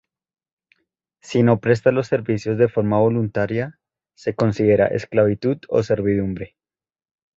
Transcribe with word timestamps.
Si 1.21 1.43
no 1.43 1.59
presta 1.59 1.91
los 1.91 2.07
servicios 2.07 2.57
de 2.57 2.67
forma 2.67 2.97
voluntaria, 2.97 3.77
se 4.15 4.33
considera 4.33 4.87
esclavitud 4.87 5.59
o 5.69 5.83
servidumbre. 5.83 6.55